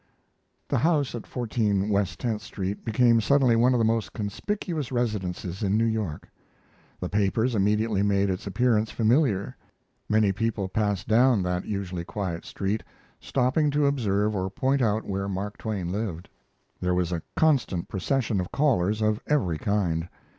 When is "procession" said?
17.87-18.41